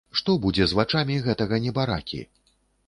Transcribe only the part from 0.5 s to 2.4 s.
з вачамі гэтага небаракі?